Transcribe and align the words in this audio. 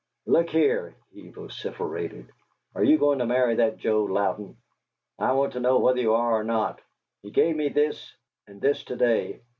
"Look 0.25 0.49
here," 0.49 0.95
he 1.11 1.29
vociferated; 1.29 2.31
"are 2.73 2.83
you 2.83 2.97
going 2.97 3.19
to 3.19 3.27
marry 3.27 3.53
that 3.57 3.77
Joe 3.77 4.05
Louden? 4.05 4.57
I 5.19 5.33
want 5.33 5.53
to 5.53 5.59
know 5.59 5.77
whether 5.77 5.99
you 6.01 6.15
are 6.15 6.39
or 6.39 6.43
not. 6.43 6.81
He 7.21 7.29
gave 7.29 7.55
me 7.55 7.69
this 7.69 8.11
and 8.47 8.59
this 8.59 8.83
to 8.85 8.95
day!" 8.95 9.41